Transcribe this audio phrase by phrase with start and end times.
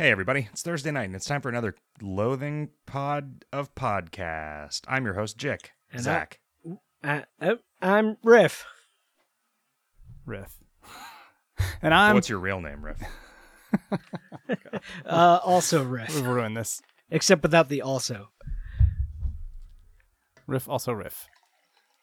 [0.00, 0.48] Hey, everybody.
[0.50, 4.80] It's Thursday night, and it's time for another Loathing Pod of Podcast.
[4.88, 5.72] I'm your host, Jick.
[5.92, 6.40] And I- Zach.
[7.04, 8.64] I, I, I'm Riff.
[10.24, 10.56] Riff.
[11.82, 13.02] and I'm What's your real name, Riff?
[15.04, 16.80] Uh, also Riff, we've ruined this.
[17.10, 18.30] except without the also.
[20.46, 21.28] Riff also riff.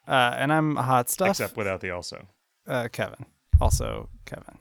[0.06, 1.30] Uh, and I'm hot stuff.
[1.30, 2.28] Except without the also.
[2.68, 3.26] uh, Kevin.
[3.60, 4.58] Also Kevin.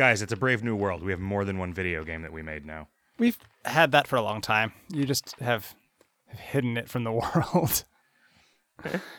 [0.00, 1.02] Guys, it's a brave new world.
[1.02, 2.88] We have more than one video game that we made now.
[3.18, 3.36] We've
[3.66, 4.72] had that for a long time.
[4.90, 5.74] You just have
[6.26, 7.84] hidden it from the world.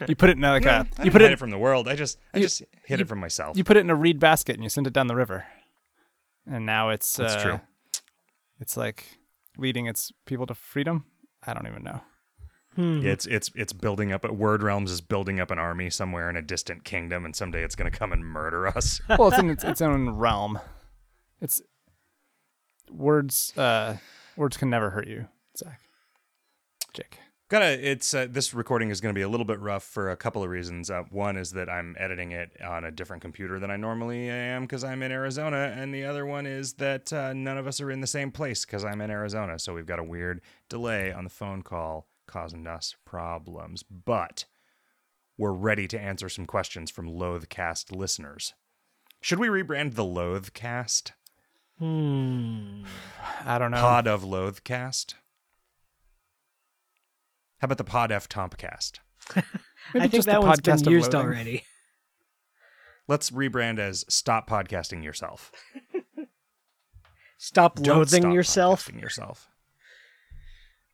[0.07, 1.87] you put it in a, like a I you put it it from the world.
[1.87, 3.55] I just, I you- just hid it from myself.
[3.55, 5.45] you put it in a reed basket and you send it down the river.
[6.47, 7.61] And now it's That's uh, true.
[8.59, 9.05] It's like
[9.59, 11.05] leading its people to freedom.
[11.45, 12.01] I don't even know.
[12.77, 14.29] It's it's it's building up.
[14.29, 17.75] Word Realms is building up an army somewhere in a distant kingdom, and someday it's
[17.75, 19.01] going to come and murder us.
[19.09, 20.59] well, it's in its, its own realm.
[21.41, 21.61] It's
[22.89, 23.53] words.
[23.57, 23.97] Uh,
[24.37, 25.81] words can never hurt you, Zach.
[26.93, 27.19] Jake.
[27.49, 27.85] Gotta.
[27.85, 30.41] It's uh, this recording is going to be a little bit rough for a couple
[30.41, 30.89] of reasons.
[30.89, 34.61] Uh, one is that I'm editing it on a different computer than I normally am
[34.61, 37.91] because I'm in Arizona, and the other one is that uh, none of us are
[37.91, 39.59] in the same place because I'm in Arizona.
[39.59, 43.83] So we've got a weird delay on the phone call, causing us problems.
[43.83, 44.45] But
[45.37, 48.53] we're ready to answer some questions from Loathcast listeners.
[49.21, 51.11] Should we rebrand the Loathcast?
[51.77, 52.83] Hmm.
[53.45, 53.77] I don't know.
[53.77, 55.15] Pod of Loathcast?
[57.59, 58.99] How about the Pod F Tompcast?
[59.35, 59.45] Maybe
[59.95, 61.27] I think just that one's been used loathing.
[61.27, 61.63] already.
[63.07, 65.51] Let's rebrand as Stop Podcasting Yourself.
[67.37, 68.85] Stop loathing stop yourself.
[68.85, 69.49] podcasting yourself.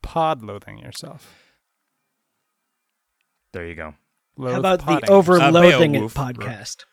[0.02, 1.44] Pod loathing yourself.
[3.54, 3.96] There you go.
[4.38, 6.14] Loathe How about podding the overloathing it Beowulf.
[6.14, 6.86] podcast?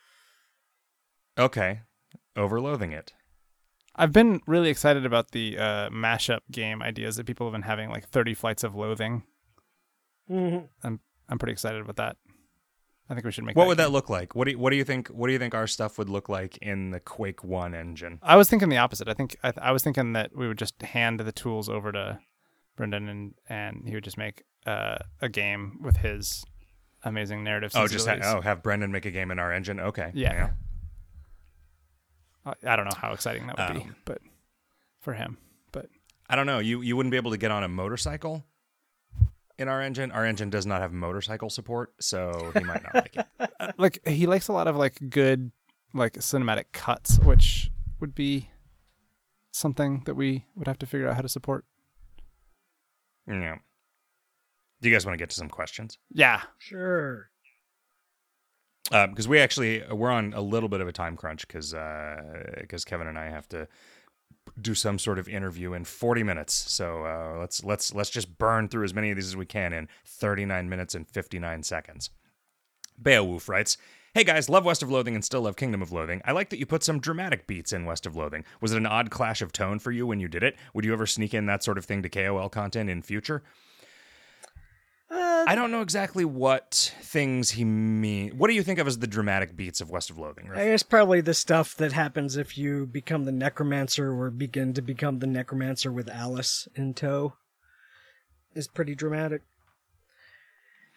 [1.38, 1.80] Okay.
[2.36, 3.12] Overloathing it.
[3.97, 7.91] I've been really excited about the uh, mashup game ideas that people have been having,
[7.91, 9.22] like 30 flights of loathing.
[10.30, 10.69] Mhm.
[10.82, 12.16] I'm I'm pretty excited about that.
[13.10, 13.54] I think we should make.
[13.56, 13.84] What that would game.
[13.84, 14.34] that look like?
[14.34, 15.09] What do you, what do you think?
[15.09, 18.19] What do you think our stuff would look like in the Quake One engine?
[18.22, 19.06] I was thinking the opposite.
[19.09, 22.19] I think I, I was thinking that we would just hand the tools over to
[22.76, 26.44] Brendon and and he would just make uh, a game with his
[27.02, 27.72] amazing narrative.
[27.74, 29.78] Oh, just ha- oh, have Brendon make a game in our engine.
[29.80, 30.10] Okay.
[30.14, 30.50] Yeah.
[32.46, 34.18] I, I don't know how exciting that would be, Um, but
[35.00, 35.38] for him,
[35.72, 35.86] but
[36.28, 36.58] I don't know.
[36.58, 38.44] You you wouldn't be able to get on a motorcycle
[39.58, 40.10] in our engine.
[40.10, 43.26] Our engine does not have motorcycle support, so he might not like it.
[43.60, 45.52] uh, like he likes a lot of like good
[45.92, 47.70] like cinematic cuts, which
[48.00, 48.50] would be
[49.52, 51.64] something that we would have to figure out how to support.
[53.26, 53.56] Yeah.
[54.80, 55.98] Do you guys want to get to some questions?
[56.10, 57.30] Yeah, Sure.
[58.92, 61.72] Um, because we actually uh, we're on a little bit of a time crunch because
[61.72, 63.66] because uh, Kevin and I have to
[64.60, 66.52] do some sort of interview in 40 minutes.
[66.52, 69.72] So uh, let's let's let's just burn through as many of these as we can
[69.72, 72.10] in 39 minutes and 59 seconds.
[73.00, 73.78] Beowulf writes.
[74.14, 76.22] Hey guys, love West of Loathing and still love Kingdom of Loathing.
[76.25, 78.44] I like that you put some dramatic beats in West of Loathing.
[78.60, 80.54] Was it an odd clash of tone for you when you did it?
[80.72, 83.42] Would you ever sneak in that sort of thing to KOL content in future?
[85.10, 88.38] Uh, I don't know exactly what things he mean.
[88.38, 90.48] What do you think of as the dramatic beats of West of Loathing?
[90.54, 94.80] I guess probably the stuff that happens if you become the necromancer or begin to
[94.80, 97.32] become the necromancer with Alice in tow
[98.54, 99.42] is pretty dramatic.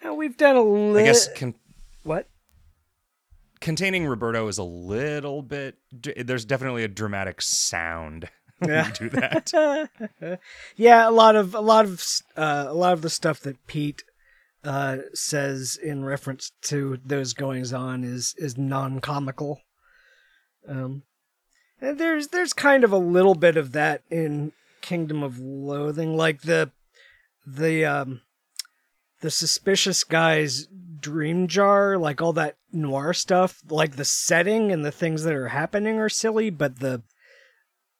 [0.04, 0.98] Now we've done a little.
[1.00, 1.56] I guess con-
[2.04, 2.28] what?
[3.60, 5.78] Containing Roberto is a little bit.
[5.92, 8.30] There's definitely a dramatic sound
[8.60, 8.88] when Yeah.
[8.88, 10.40] you do that.
[10.76, 12.04] yeah, a lot of a lot of
[12.36, 14.04] uh, a lot of the stuff that Pete
[14.64, 19.62] uh, says in reference to those goings on is is non comical.
[20.68, 21.04] Um,
[21.80, 24.52] and there's there's kind of a little bit of that in
[24.82, 26.72] Kingdom of Loathing, like the
[27.46, 28.22] the um
[29.22, 30.68] the suspicious guy's
[31.00, 35.50] dream jar, like all that noir stuff, like the setting and the things that are
[35.50, 37.04] happening are silly, but the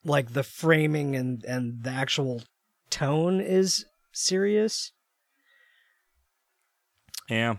[0.04, 2.44] like the framing and and the actual
[2.90, 4.92] tone is serious.
[7.30, 7.56] yeah.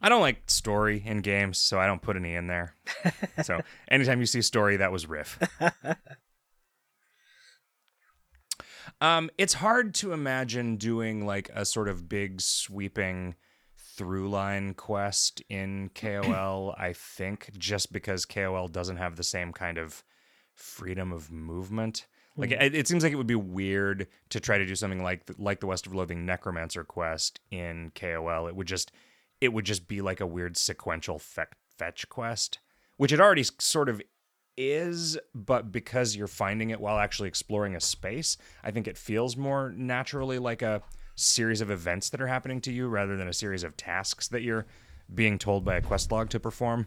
[0.00, 2.76] I don't like story in games, so I don't put any in there.
[3.42, 5.40] so anytime you see story, that was riff.
[9.00, 13.34] um, it's hard to imagine doing like a sort of big sweeping
[13.98, 19.76] through line quest in KOL, I think, just because KOL doesn't have the same kind
[19.76, 20.04] of
[20.54, 22.06] freedom of movement.
[22.36, 22.62] Like hmm.
[22.62, 25.34] it, it seems like it would be weird to try to do something like the,
[25.36, 28.46] like the West of Loathing Necromancer quest in KOL.
[28.46, 28.92] It would just
[29.40, 31.44] it would just be like a weird sequential fe-
[31.76, 32.60] fetch quest,
[32.96, 34.00] which it already sort of
[34.56, 39.36] is, but because you're finding it while actually exploring a space, I think it feels
[39.36, 40.82] more naturally like a
[41.18, 44.42] series of events that are happening to you rather than a series of tasks that
[44.42, 44.66] you're
[45.12, 46.86] being told by a quest log to perform.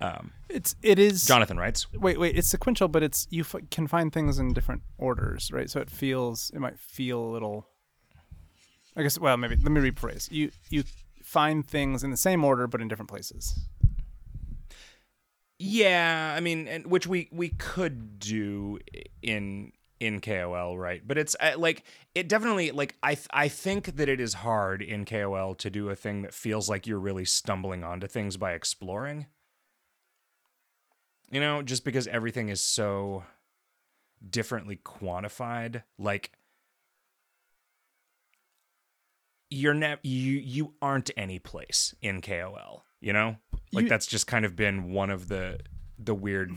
[0.00, 2.36] Um, It's it is Jonathan writes, Wait, wait.
[2.36, 5.70] It's sequential, but it's you f- can find things in different orders, right?
[5.70, 7.68] So it feels it might feel a little.
[8.96, 9.18] I guess.
[9.18, 10.30] Well, maybe let me rephrase.
[10.30, 10.84] You you
[11.22, 13.58] find things in the same order, but in different places.
[15.58, 18.78] Yeah, I mean, and which we we could do
[19.22, 19.72] in
[20.04, 21.00] in KOL, right?
[21.06, 21.84] But it's uh, like
[22.14, 25.88] it definitely like I th- I think that it is hard in KOL to do
[25.88, 29.26] a thing that feels like you're really stumbling onto things by exploring.
[31.30, 33.24] You know, just because everything is so
[34.28, 36.32] differently quantified, like
[39.50, 43.36] you're ne- you you aren't any place in KOL, you know?
[43.72, 45.60] Like You- that's just kind of been one of the
[45.98, 46.52] the weird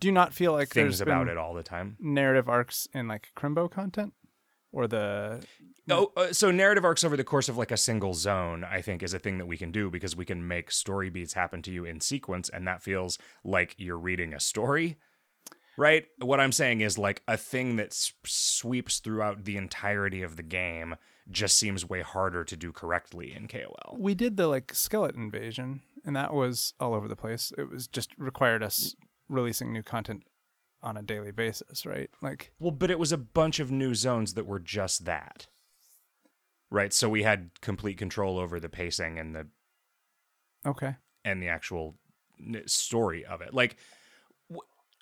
[0.00, 1.96] Do you not feel like things there's about been it all the time.
[1.98, 4.12] narrative arcs in like Crimbo content,
[4.72, 5.44] or the
[5.88, 9.02] Oh, uh, so narrative arcs over the course of like a single zone, I think,
[9.04, 11.70] is a thing that we can do because we can make story beats happen to
[11.70, 14.96] you in sequence, and that feels like you're reading a story,
[15.78, 16.06] right?
[16.20, 20.42] What I'm saying is like a thing that s- sweeps throughout the entirety of the
[20.42, 20.96] game
[21.30, 23.96] just seems way harder to do correctly in KOL.
[23.98, 27.52] we did the like skeleton invasion, and that was all over the place.
[27.56, 28.94] It was just required us
[29.28, 30.24] releasing new content
[30.82, 32.10] on a daily basis, right?
[32.22, 35.46] Like Well, but it was a bunch of new zones that were just that,
[36.70, 36.92] right?
[36.92, 39.46] So we had complete control over the pacing and the
[40.64, 41.96] okay, and the actual
[42.66, 43.54] story of it.
[43.54, 43.76] Like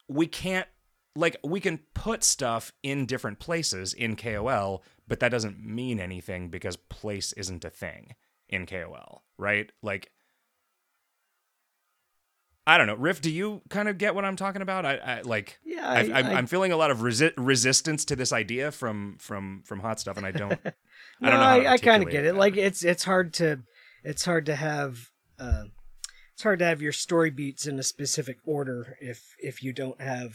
[0.08, 0.68] we can't
[1.16, 6.48] like we can put stuff in different places in KOL, but that doesn't mean anything
[6.48, 8.14] because place isn't a thing
[8.48, 9.70] in KOL, right?
[9.82, 10.10] Like
[12.66, 13.20] I don't know, Riff.
[13.20, 14.86] Do you kind of get what I'm talking about?
[14.86, 15.58] I, I like.
[15.64, 18.70] Yeah, I, I- I'm, I- I'm feeling a lot of resi- resistance to this idea
[18.72, 20.52] from from from hot stuff, and I don't.
[20.64, 20.72] I
[21.20, 21.46] no, don't know.
[21.68, 22.34] I, I kind of get it it.
[22.36, 23.60] Like it's it's hard to
[24.02, 25.64] it's hard to have uh,
[26.32, 30.00] it's hard to have your story beats in a specific order if if you don't
[30.00, 30.34] have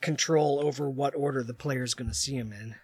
[0.00, 2.74] control over what order the player's going to see them in.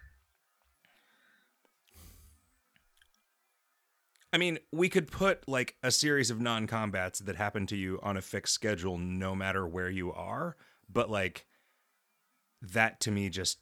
[4.33, 8.15] I mean, we could put like a series of non-combats that happen to you on
[8.17, 10.55] a fixed schedule no matter where you are,
[10.89, 11.45] but like
[12.61, 13.59] that to me just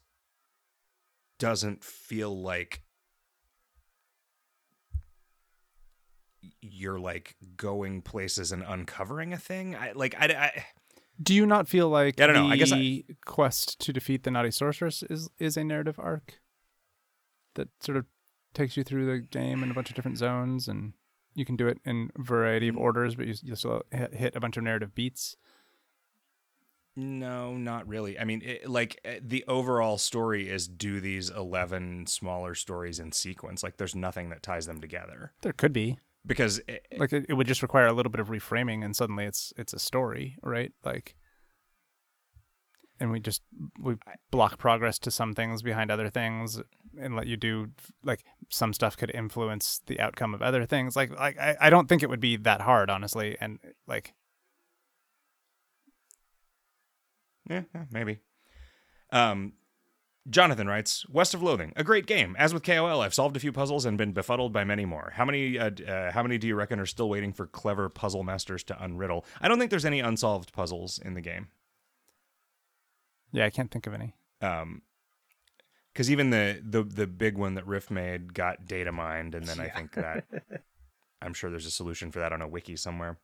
[1.38, 2.82] doesn't feel like
[6.62, 9.74] you're like going places and uncovering a thing.
[9.76, 10.64] I like I, I
[11.22, 12.46] Do you not feel like I don't know.
[12.48, 16.40] the I guess I- quest to defeat the naughty sorceress is is a narrative arc
[17.54, 18.06] that sort of
[18.54, 20.92] takes you through the game in a bunch of different zones, and
[21.34, 22.70] you can do it in a variety Mm.
[22.70, 25.36] of orders, but you, you still hit, hit a bunch of narrative beats.
[26.96, 28.18] no, not really.
[28.18, 33.12] I mean, it, like eh, the overall story is do these 11 smaller stories in
[33.12, 33.62] sequence.
[33.62, 35.32] Like there's nothing that ties them together.
[35.42, 38.28] There could be Because eh, like it, it would just require a little bit of
[38.28, 40.72] reframing, and suddenly it's it's a story, right?
[40.84, 41.14] Like,
[43.00, 43.42] and we just
[43.80, 43.96] we
[44.30, 46.60] block progress to some things behind other things,
[47.00, 47.70] and let you do
[48.04, 50.94] like some stuff could influence the outcome of other things.
[50.94, 53.58] Like, like I, I don't think it would be that hard, honestly, and
[53.88, 54.14] like
[57.50, 58.20] Yeah, yeah, maybe.
[59.12, 59.54] Um,
[60.28, 62.36] Jonathan writes, "West of Loathing, a great game.
[62.38, 65.12] As with KOL, I've solved a few puzzles and been befuddled by many more.
[65.16, 65.58] How many?
[65.58, 68.74] Uh, uh, how many do you reckon are still waiting for clever puzzle masters to
[68.74, 69.24] unriddle?
[69.40, 71.48] I don't think there's any unsolved puzzles in the game.
[73.32, 74.14] Yeah, I can't think of any.
[74.40, 74.82] Um,
[75.92, 79.60] because even the the the big one that Riff made got data mined, and then
[79.60, 80.24] I think that
[81.22, 83.18] I'm sure there's a solution for that on a wiki somewhere."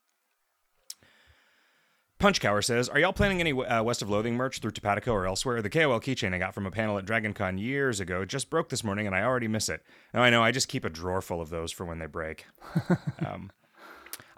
[2.18, 5.62] Punchcower says, "Are y'all planning any uh, West of Loathing merch through TopatoCo or elsewhere?
[5.62, 8.82] The KOL keychain I got from a panel at DragonCon years ago just broke this
[8.82, 9.82] morning, and I already miss it.
[10.12, 12.46] Now I know I just keep a drawer full of those for when they break.
[13.26, 13.50] um,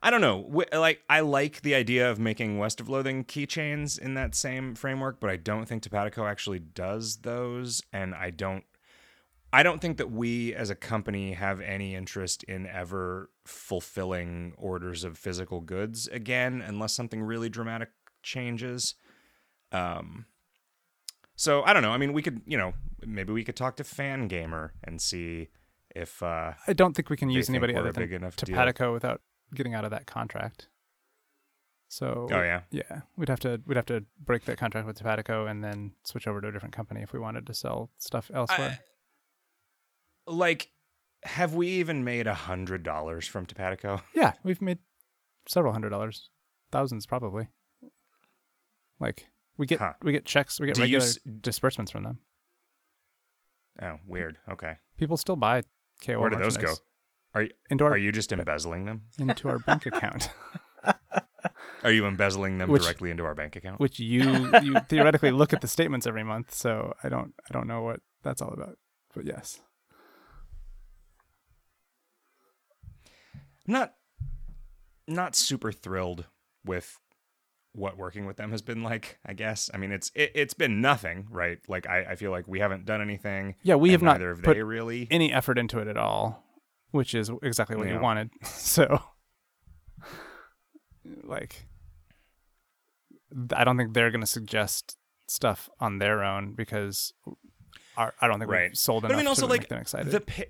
[0.00, 0.48] I don't know.
[0.72, 5.18] Like I like the idea of making West of Loathing keychains in that same framework,
[5.18, 8.64] but I don't think TopatoCo actually does those, and I don't.
[9.50, 15.04] I don't think that we as a company have any interest in ever fulfilling orders
[15.04, 17.88] of physical goods again, unless something really dramatic
[18.22, 18.94] changes.
[19.72, 20.26] Um,
[21.34, 21.92] so I don't know.
[21.92, 22.74] I mean, we could, you know,
[23.06, 25.48] maybe we could talk to Fangamer and see
[25.96, 28.54] if uh, I don't think we can use anybody other than big enough deal.
[28.54, 29.22] TopatoCo without
[29.54, 30.68] getting out of that contract.
[31.88, 32.62] So Oh yeah.
[32.70, 36.26] Yeah, we'd have to we'd have to break that contract with TopatoCo and then switch
[36.26, 38.80] over to a different company if we wanted to sell stuff elsewhere.
[40.26, 40.70] like,
[41.24, 44.02] have we even made a hundred dollars from TopatoCo?
[44.14, 44.78] yeah, we've made
[45.48, 46.28] several hundred dollars.
[46.70, 47.48] thousands probably.
[49.00, 49.94] Like we get Huh.
[50.02, 52.18] we get checks, we get Do regular s- disbursements from them.
[53.80, 54.38] Oh, weird.
[54.50, 54.76] Okay.
[54.98, 55.62] People still buy
[56.04, 56.74] KOL Where do those go?
[57.34, 59.02] Are you, into our are you just embezzling them?
[59.18, 60.30] into our bank account,
[61.84, 63.78] Are you embezzling them Which- directly into our bank account?
[63.80, 66.52] which you you theoretically look at the statements every month.
[66.54, 68.78] So I don't I don't know what that's all about,
[69.14, 69.60] but yes.
[73.66, 73.94] not
[75.06, 76.24] not super thrilled
[76.64, 76.98] with
[77.72, 80.80] what working with them has been like i guess i mean it's it, it's been
[80.80, 84.20] nothing right like I, I feel like we haven't done anything Yeah, we have not
[84.42, 86.42] put really any effort into it at all,
[86.90, 87.94] which is exactly what Yeah.
[87.94, 88.30] you wanted.
[88.44, 89.00] So,
[91.24, 91.66] like,
[93.54, 97.12] I don't think they're going to suggest stuff on their own because
[97.96, 98.70] our, I don't think Right.
[98.70, 100.10] we've sold but enough i mean also to like make them excited.
[100.10, 100.46] the pi-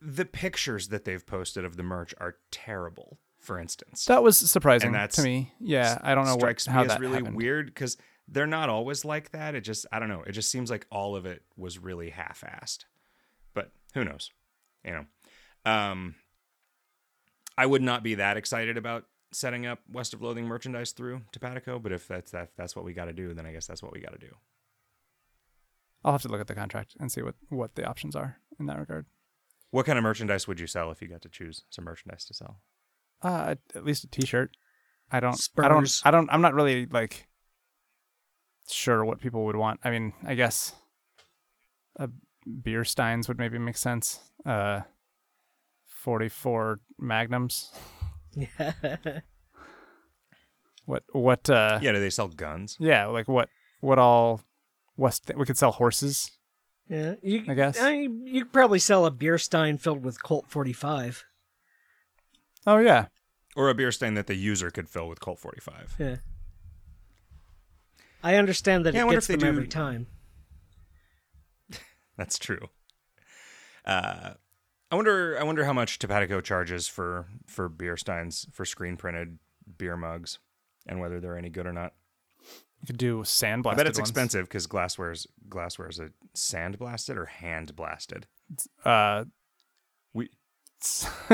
[0.00, 4.92] the pictures that they've posted of the merch are terrible for instance that was surprising
[4.92, 5.52] to me.
[5.58, 7.36] Yeah, I don't know what, strikes how me that really happened.
[7.36, 7.96] weird because
[8.28, 11.16] they're not always like that it just i don't know it just seems like all
[11.16, 12.84] of it was really half-assed
[13.54, 14.30] but who knows
[14.84, 15.06] you know
[15.64, 16.14] um
[17.58, 21.80] i would not be that excited about setting up west of loathing merchandise through topatoco
[21.82, 23.92] but if that's that that's what we got to do then i guess that's what
[23.92, 24.34] we got to do
[26.02, 28.64] I'll have to look at the contract and see what what the options are in
[28.66, 29.04] that regard.
[29.70, 32.34] what kind of merchandise would you sell if you got to choose some merchandise to
[32.34, 32.60] sell
[33.22, 34.56] Uh, at least a T-shirt.
[35.12, 35.38] I don't.
[35.58, 36.00] I don't.
[36.04, 36.30] I don't.
[36.32, 37.26] I'm not really like
[38.70, 39.80] sure what people would want.
[39.84, 40.74] I mean, I guess
[41.96, 42.08] a
[42.62, 44.20] beer steins would maybe make sense.
[44.46, 44.80] Uh,
[46.00, 47.70] 44 magnums.
[48.34, 48.72] Yeah.
[50.86, 51.04] What?
[51.12, 51.48] What?
[51.48, 53.06] Uh, yeah do they sell guns yeah.
[53.06, 53.48] Like what?
[53.80, 54.40] What all?
[54.96, 55.30] West.
[55.36, 56.32] We could sell horses.
[56.88, 57.14] yeah.
[57.22, 57.80] You, I guess.
[57.80, 57.92] I
[58.24, 61.24] you could probably sell a beer stein filled with Colt 45.
[62.66, 63.06] Oh yeah.
[63.54, 66.16] or a beer stein that the user could fill with colt 45 Yeah.
[68.24, 70.06] I understand that Yeah, I it gets if they them do- every time.
[72.16, 72.68] That's true.
[73.84, 74.34] Uh,
[74.90, 75.38] I wonder.
[75.38, 79.38] I wonder how much TopatoCo charges for for beer steins for screen printed
[79.78, 80.38] beer mugs,
[80.86, 81.92] and whether they're any good or not.
[82.80, 84.08] You could do sandblasted I bet it's ones.
[84.10, 88.26] expensive because glassware's glassware is a sand blasted or hand blasted.
[88.84, 89.24] Uh,
[90.14, 90.30] We.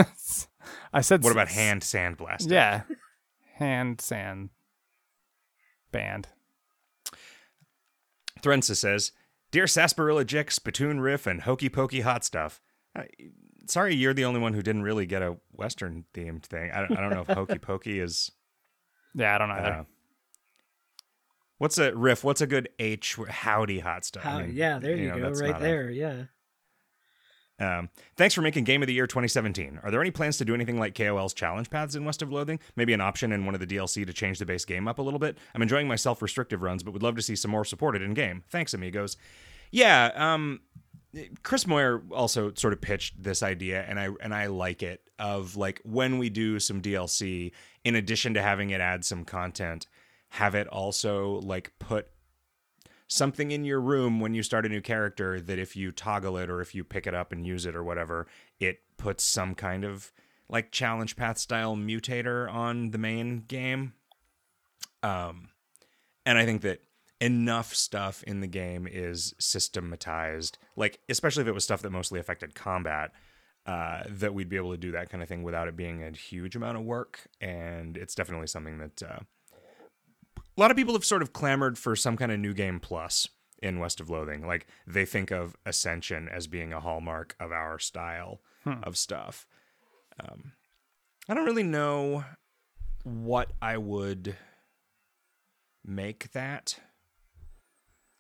[0.92, 1.22] I said.
[1.22, 2.50] What about hand sand blasted?
[2.50, 2.82] Yeah.
[3.54, 4.50] Hand sand
[5.92, 6.28] band.
[8.42, 9.12] Thrensa says,
[9.50, 12.60] "Dear Sarsaparilla Jick, Spittoon Riff, and Hokey Pokey Hot Stuff."
[13.66, 16.70] Sorry, you're the only one who didn't really get a Western themed thing.
[16.73, 18.30] I don't, I don't know if Hokey Pokey is.
[19.14, 19.73] Yeah, I don't know either.
[19.73, 19.85] Uh,
[21.58, 22.25] what's a riff?
[22.25, 23.16] What's a good H?
[23.28, 24.26] Howdy, hot stuff.
[24.26, 25.90] I mean, yeah, there you, know, go, right not a- there.
[25.90, 26.25] Yeah.
[27.58, 29.80] um, thanks for making Game of the Year 2017.
[29.82, 32.58] Are there any plans to do anything like KOL's challenge paths in West of Loathing?
[32.76, 35.02] Maybe an option in one of the DLC to change the base game up a
[35.02, 35.38] little bit?
[35.54, 38.12] I'm enjoying my self restrictive runs, but would love to see some more supported in
[38.14, 38.44] game.
[38.50, 39.16] Thanks, amigos.
[39.70, 40.61] Yeah, um,
[41.42, 45.02] Chris Moyer also sort of pitched this idea, and I and I like it.
[45.18, 47.52] Of like when we do some DLC,
[47.85, 49.87] in addition to having it add some content,
[50.30, 52.08] have it also like put
[53.08, 56.50] something in your room when you start a new character that if you toggle it
[56.50, 58.26] or if you pick it up and use it or whatever,
[58.61, 60.12] it puts some kind of
[60.49, 63.94] like challenge path style mutator on the main game.
[65.02, 65.50] Um,
[66.25, 66.80] and I think that
[67.20, 72.20] enough stuff in the game is systematized, like especially if it was stuff that mostly
[72.20, 73.12] affected combat,
[73.66, 76.11] uh, that we'd be able to do that kind of thing without it being a
[76.11, 77.20] huge amount of work.
[77.40, 79.18] And it's definitely something that uh,
[80.37, 83.28] a lot of people have sort of clamored for some kind of new game plus
[83.62, 84.46] in West of Loathing.
[84.46, 88.40] Like they think of Ascension as being a hallmark of our style
[88.82, 89.46] of stuff.
[90.18, 90.52] Um,
[91.28, 92.25] I don't really know
[93.04, 94.37] what I would
[95.85, 96.78] make that.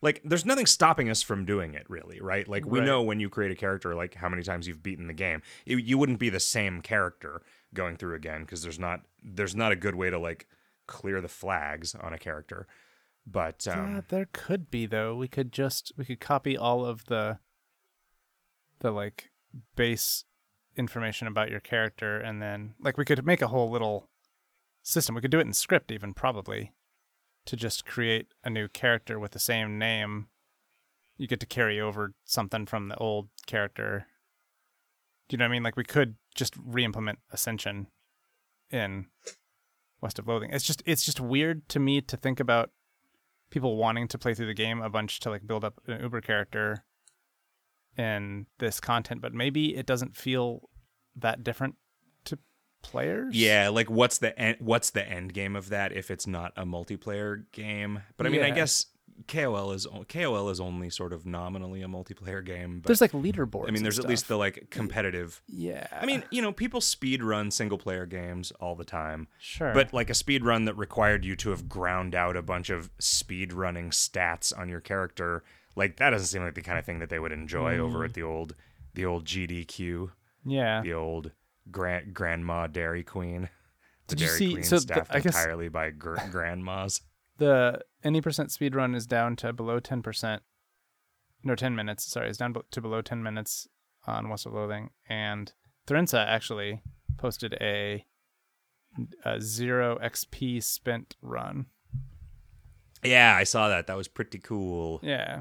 [0.06, 2.46] Like, there's nothing stopping us from doing it, really, right?
[2.46, 2.86] Like, we Right.
[2.86, 5.42] know when you create a character, like how many times you've beaten the game.
[5.64, 7.42] You, you wouldn't be the same character
[7.74, 10.46] going through again because there's not there's not a good way to like
[10.86, 12.68] clear the flags on a character.
[13.26, 15.16] But um, yeah, there could be though.
[15.16, 17.40] We could just we could copy all of the
[18.78, 19.30] the like
[19.74, 20.24] base
[20.76, 24.08] information about your character and then like we could make a whole little
[24.84, 25.16] system.
[25.16, 26.72] We could do it in script even probably
[27.46, 30.28] to just create a new character with the same name.
[31.16, 34.06] You get to carry over something from the old character.
[35.28, 35.62] Do you know what I mean?
[35.62, 37.86] Like we could just re-implement Ascension
[38.70, 39.06] in
[40.00, 40.50] West of Loathing.
[40.52, 42.70] It's just it's just weird to me to think about
[43.50, 46.20] people wanting to play through the game a bunch to like build up an Uber
[46.20, 46.84] character
[47.96, 50.68] in this content, but maybe it doesn't feel
[51.14, 51.76] that different
[52.86, 53.34] players.
[53.36, 56.64] Yeah, like what's the end, what's the end game of that if it's not a
[56.64, 58.02] multiplayer game?
[58.16, 58.86] But I mean, I guess
[59.28, 62.80] KOL is KOL is only sort of nominally a multiplayer game.
[62.80, 63.68] But there's like leaderboards.
[63.68, 65.40] I mean, there's at least the like competitive.
[65.48, 65.86] yeah.
[65.90, 69.28] I mean, you know, people speed run single player games all the time.
[69.38, 72.68] sure, But like a speed run that required you to have ground out a bunch
[72.70, 75.42] of speed running stats on your character,
[75.74, 78.04] like that doesn't seem like the kind of thing that they would enjoy over Mm.
[78.04, 78.54] at the old
[78.94, 80.10] the old GDQ,
[80.44, 81.32] yeah, the old
[81.70, 83.48] grand grandma Dairy Queen.
[84.08, 87.00] The Did you Dairy see- Queen so the- staffed I guess- entirely by gr- grandmas.
[87.38, 90.40] the any percent speed run is down to below 10%.
[91.44, 92.04] No, 10 minutes.
[92.10, 93.68] Sorry, it's down to below 10 minutes
[94.06, 94.90] on West of Loathing.
[95.08, 95.52] And
[95.86, 96.82] Thrensa actually
[97.18, 98.04] posted a,
[99.24, 101.66] a zero XP spent run.
[103.04, 103.86] Yeah, I saw that.
[103.86, 104.98] That was pretty cool.
[105.02, 105.40] Yeah.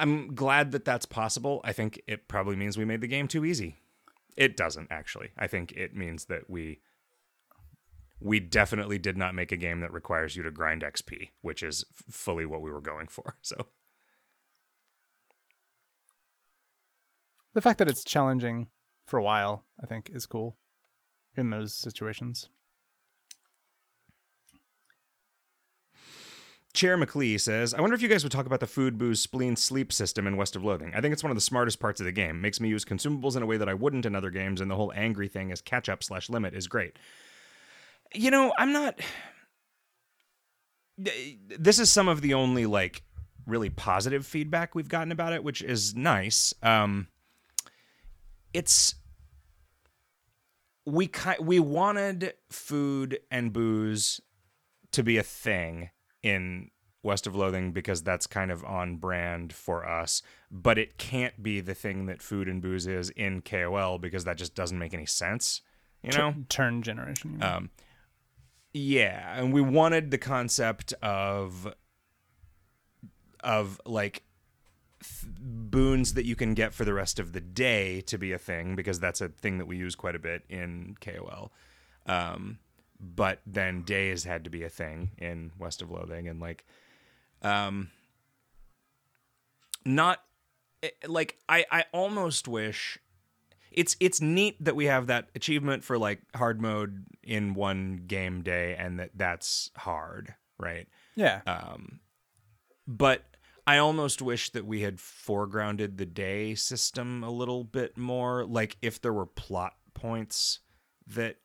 [0.00, 1.60] I'm glad that that's possible.
[1.64, 3.76] I think it probably means we made the game too easy.
[4.36, 5.30] It doesn't actually.
[5.36, 6.80] I think it means that we
[8.20, 11.84] we definitely did not make a game that requires you to grind XP, which is
[12.08, 13.36] fully what we were going for.
[13.42, 13.66] So
[17.54, 18.68] The fact that it's challenging
[19.06, 20.56] for a while, I think, is cool
[21.36, 22.48] in those situations.
[26.74, 29.56] Chair McLee says, I wonder if you guys would talk about the food, booze, spleen,
[29.56, 30.92] sleep system in West of Loathing.
[30.94, 32.40] I think it's one of the smartest parts of the game.
[32.40, 34.76] Makes me use consumables in a way that I wouldn't in other games, and the
[34.76, 36.98] whole angry thing as catch up slash limit is great.
[38.14, 39.00] You know, I'm not.
[40.96, 43.02] This is some of the only like
[43.46, 46.54] really positive feedback we've gotten about it, which is nice.
[46.62, 47.08] Um,
[48.54, 48.94] it's
[50.86, 54.20] we ki- we wanted food and booze
[54.92, 55.90] to be a thing
[56.22, 56.70] in
[57.02, 61.60] West of Loathing because that's kind of on brand for us, but it can't be
[61.60, 65.06] the thing that food and booze is in KOL because that just doesn't make any
[65.06, 65.62] sense,
[66.02, 66.34] you know?
[66.48, 67.42] Turn generation.
[67.42, 67.70] Um,
[68.72, 71.74] yeah, and we wanted the concept of
[73.40, 74.22] of like
[75.02, 78.38] th- boons that you can get for the rest of the day to be a
[78.38, 81.52] thing because that's a thing that we use quite a bit in KOL.
[82.06, 82.58] Um,
[83.02, 86.64] but then days had to be a thing in West of Loathing and like
[87.42, 87.90] um
[89.84, 90.22] not
[90.82, 92.98] eh, like I I almost wish
[93.72, 98.42] it's it's neat that we have that achievement for like hard mode in one game
[98.42, 100.86] day and that that's hard, right?
[101.16, 101.40] yeah.
[101.46, 102.00] Um,
[102.86, 103.22] but
[103.66, 108.44] I almost wish that we had foregrounded the day system a little bit more.
[108.44, 110.60] Like if there were plot points
[111.06, 111.36] that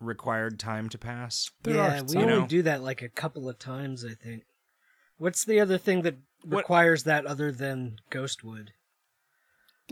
[0.00, 1.50] required time to pass.
[1.62, 2.46] There yeah, are we only You know?
[2.46, 4.44] do that like a couple of times, I think.
[5.18, 8.68] What's the other thing that What- requires that other than Ghostwood?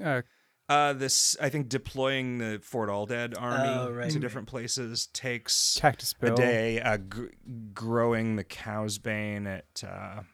[0.03, 0.23] Uh,
[0.71, 4.21] Uh, this I think deploying the Fort Alldead army Oh, right, to right.
[4.21, 6.35] different places takes Cactus Bill.
[6.35, 6.79] a day.
[6.81, 7.29] Uh, gr-
[7.73, 10.25] growing the cow's bane at uh,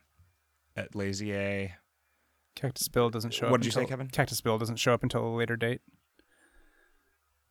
[0.77, 1.77] at Lazy A.
[2.57, 3.53] Cactus Bill doesn't show up.
[3.53, 4.09] What did you say, Kevin?
[4.09, 5.83] Cactus Bill doesn't show up until a later date.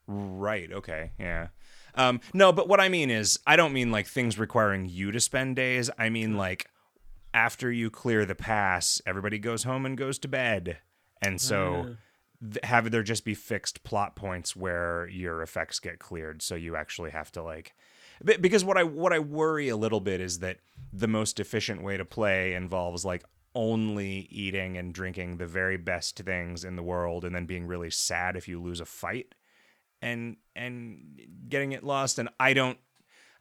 [0.06, 0.72] Right.
[0.72, 1.12] Okay.
[1.18, 1.48] Yeah.
[1.96, 5.20] Um, no, but what I mean is, I don't mean like things requiring you to
[5.20, 5.90] spend days.
[5.98, 6.68] I mean like
[7.34, 10.78] after you clear the pass, everybody goes home and goes to bed,
[11.22, 11.96] and so
[12.42, 16.76] th- have there just be fixed plot points where your effects get cleared, so you
[16.76, 17.74] actually have to like.
[18.24, 20.58] Because what I what I worry a little bit is that
[20.92, 23.24] the most efficient way to play involves like
[23.56, 27.92] only eating and drinking the very best things in the world, and then being really
[27.92, 29.36] sad if you lose a fight
[30.04, 32.78] and and getting it lost and i don't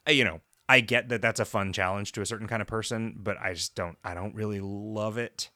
[0.08, 3.14] you know i get that that's a fun challenge to a certain kind of person
[3.18, 5.50] but i just don't i don't really love it.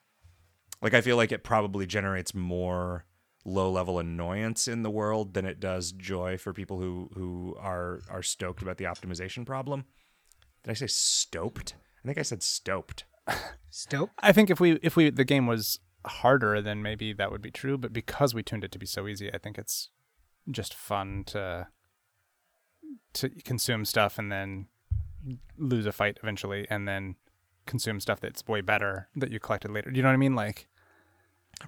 [0.82, 3.06] Like i feel like it probably generates more
[3.44, 8.00] low level annoyance in the world than it does joy for people who who are
[8.10, 9.84] are stoked about the optimization problem.
[10.64, 11.74] Did i say stoked?
[12.04, 13.04] I think i said stoked.
[13.70, 14.14] Stoked?
[14.20, 17.50] I think if we if we the game was harder, then maybe that would be
[17.50, 17.76] true.
[17.76, 19.90] But because we tuned it to be so easy, I think it's
[20.50, 21.68] just fun to
[23.14, 24.66] to consume stuff and then
[25.56, 27.16] lose a fight eventually, and then
[27.66, 29.90] consume stuff that's way better that you collected later.
[29.90, 30.34] Do you know what I mean?
[30.36, 30.68] Like,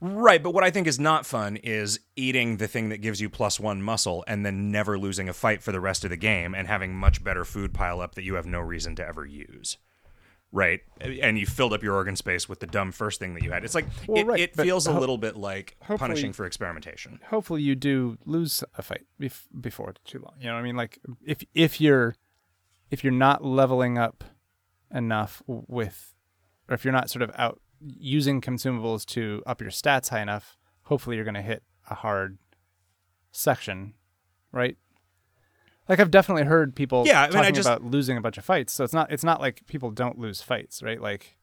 [0.01, 3.29] Right, but what I think is not fun is eating the thing that gives you
[3.31, 6.55] plus one muscle and then never losing a fight for the rest of the game
[6.55, 9.77] and having much better food pile up that you have no reason to ever use.
[10.51, 13.51] Right, and you filled up your organ space with the dumb first thing that you
[13.53, 13.65] had.
[13.65, 17.21] It's like Well, it, right, it feels a little bit like punishing for experimentation.
[17.29, 20.33] hopefully you do lose a fight bef- before too long.
[20.41, 20.77] You know what I mean?
[20.77, 22.17] Like if if you're
[22.91, 24.25] if you're not leveling up
[24.91, 26.15] enough with,
[26.67, 30.57] or if you're not sort of out using consumables to up your stats high enough,
[30.85, 32.39] hopefully you're going to hit a hard
[33.33, 33.93] section,
[34.53, 34.79] right?
[35.89, 38.37] Like I've definitely heard people Yeah, I mean, I talking just- about losing a bunch
[38.39, 38.73] of fights.
[38.73, 41.01] So it's not it's not like people don't lose fights, right?
[41.01, 41.37] Like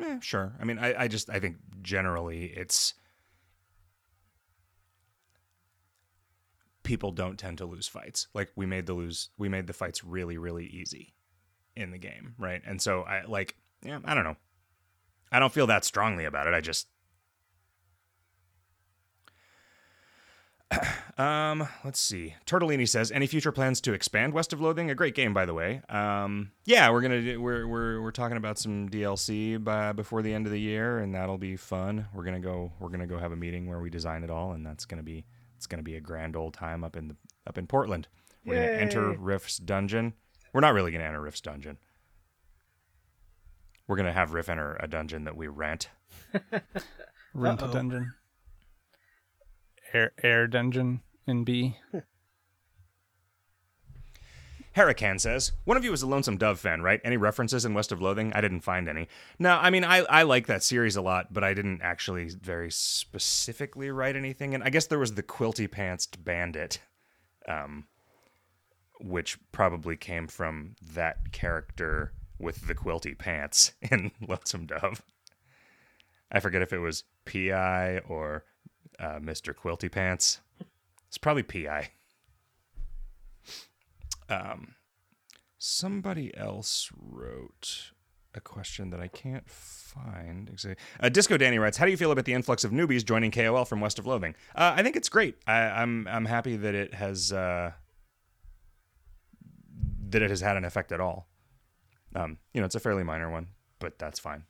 [0.00, 0.52] Eh, sure.
[0.60, 2.92] I mean, I, I just I think generally it's
[6.82, 8.28] people don't tend to lose fights.
[8.34, 11.14] Like we made the lose we made the fights really really easy
[11.74, 12.62] in the game, right?
[12.66, 14.36] And so I like yeah, I don't know.
[15.32, 16.54] I don't feel that strongly about it.
[16.54, 16.88] I just
[21.18, 22.34] Um, let's see.
[22.44, 24.90] Turtellini says, "Any future plans to expand West of Loathing?
[24.90, 25.80] A great game, by the way.
[25.88, 30.34] Um, yeah, we're gonna do, we're we're we're talking about some DLC by before the
[30.34, 32.04] end of the year, and that'll be fun.
[32.12, 34.66] We're gonna go we're gonna go have a meeting where we design it all, and
[34.66, 35.24] that's gonna be
[35.56, 38.08] it's gonna be a grand old time up in the up in Portland.
[38.44, 39.16] We're gonna enter Yay.
[39.18, 40.12] Riff's dungeon.
[40.52, 41.78] We're not really gonna enter Riff's dungeon.
[43.86, 45.88] We're gonna have Riff enter a dungeon that we rent.
[47.32, 47.72] rent a Uh-oh.
[47.72, 48.12] dungeon.
[49.92, 51.76] Air air dungeon in B.
[54.76, 57.00] Hurricane says, One of you is a Lonesome Dove fan, right?
[57.02, 58.32] Any references in West of Loathing?
[58.34, 59.08] I didn't find any.
[59.38, 62.70] No, I mean, I, I like that series a lot, but I didn't actually very
[62.70, 64.54] specifically write anything.
[64.54, 66.80] And I guess there was the Quilty Pantsed Bandit,
[67.48, 67.86] um,
[69.00, 75.02] which probably came from that character with the quilty pants in Lonesome Dove.
[76.30, 78.44] I forget if it was Pea Eye or
[78.98, 79.54] uh, Mr.
[79.54, 80.40] Quilty Pants.
[81.08, 81.90] It's probably Pea Eye
[84.28, 84.74] Um,
[85.58, 87.92] somebody else wrote
[88.34, 90.48] a question that I can't find.
[90.48, 90.84] Exactly.
[91.00, 93.64] Uh, Disco Danny writes, "How do you feel about the influx of newbies joining KOL
[93.64, 95.36] from West of Loathing?" Uh, I think it's great.
[95.46, 97.72] I, I'm I'm happy that it has uh,
[100.08, 101.28] that it has had an effect at all.
[102.14, 104.44] Um, you know, it's a fairly minor one, but that's fine.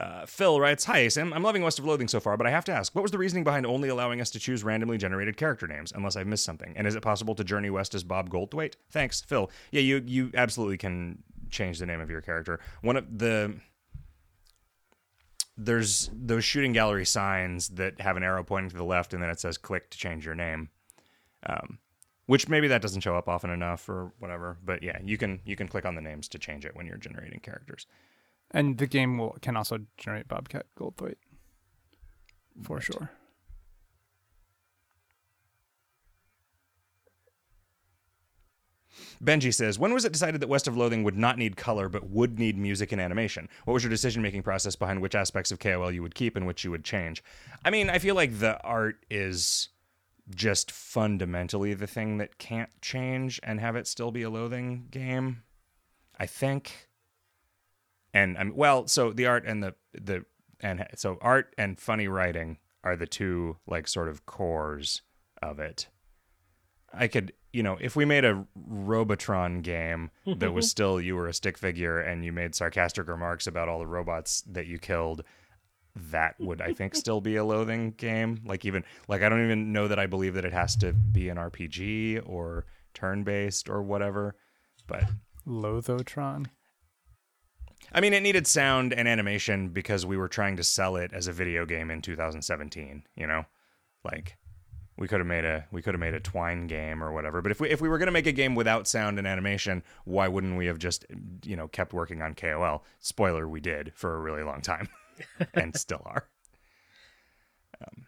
[0.00, 1.32] Uh, Phil writes, Hi, Sam.
[1.34, 3.18] I'm loving West of Loathing so far, but I have to ask, what was the
[3.18, 6.72] reasoning behind only allowing us to choose randomly generated character names, unless I've missed something?
[6.74, 8.74] And is it possible to journey west as Bob Goldthwait?
[8.90, 9.50] Thanks, Phil.
[9.70, 12.60] Yeah, you you absolutely can change the name of your character.
[12.80, 13.56] One of the
[15.58, 19.28] there's those shooting gallery signs that have an arrow pointing to the left, and then
[19.28, 20.70] it says "click to change your name."
[21.44, 21.78] Um,
[22.24, 24.56] which maybe that doesn't show up often enough, or whatever.
[24.64, 26.96] But yeah, you can you can click on the names to change it when you're
[26.96, 27.86] generating characters.
[28.50, 31.16] And the game will can also generate Bobcat Goldthwait.
[32.62, 33.10] For sure.
[39.22, 42.08] Benji says, When was it decided that West of Loathing would not need color but
[42.08, 43.48] would need music and animation?
[43.64, 46.46] What was your decision making process behind which aspects of KOL you would keep and
[46.46, 47.22] which you would change?
[47.64, 49.68] I mean, I feel like the art is
[50.34, 55.42] just fundamentally the thing that can't change and have it still be a loathing game.
[56.18, 56.89] I think.
[58.12, 60.24] And I'm well, so the art and the the
[60.60, 65.02] and so art and funny writing are the two like sort of cores
[65.42, 65.88] of it.
[66.92, 71.28] I could, you know, if we made a Robotron game that was still you were
[71.28, 75.22] a stick figure and you made sarcastic remarks about all the robots that you killed,
[75.94, 78.40] that would I think still be a loathing game.
[78.44, 81.28] Like even like I don't even know that I believe that it has to be
[81.28, 84.36] an RPG or turn based or whatever.
[84.86, 85.04] But
[85.46, 86.46] Lothotron.
[87.92, 91.26] I mean, it needed sound and animation because we were trying to sell it as
[91.26, 93.04] a video game in 2017.
[93.16, 93.44] You know,
[94.04, 94.36] like
[95.00, 97.40] we could have made a we could have made a Twine game or whatever.
[97.42, 100.28] But if we if we were gonna make a game without sound and animation, why
[100.28, 101.06] wouldn't we have just
[101.42, 102.84] you know kept working on KOL?
[103.00, 104.88] Spoiler: we did for a really long time,
[105.54, 106.28] and still are.
[107.80, 108.06] Um,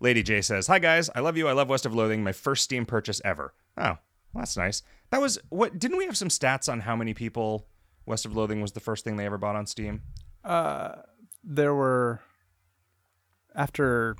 [0.00, 1.46] Lady J says, "Hi guys, I love you.
[1.46, 2.24] I love West of Loathing.
[2.24, 3.54] My first Steam purchase ever.
[3.78, 3.98] Oh,
[4.32, 4.82] well, that's nice.
[5.10, 5.78] That was what?
[5.78, 7.66] Didn't we have some stats on how many people
[8.06, 10.02] West of Loathing was the first thing they ever bought on Steam?
[10.44, 10.96] Uh,
[11.44, 12.20] there were
[13.54, 14.16] after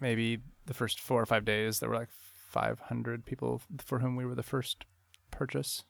[0.00, 2.10] maybe the first four or five days, there were like
[2.50, 4.84] 500 people for whom we were the first
[5.30, 5.84] purchase,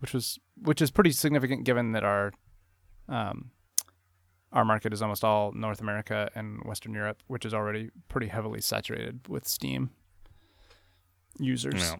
[0.00, 2.32] which was which is pretty significant given that our
[3.08, 3.50] um
[4.50, 8.62] our market is almost all North America and Western Europe, which is already pretty heavily
[8.62, 9.90] saturated with Steam
[11.38, 11.74] users.
[11.74, 11.96] No.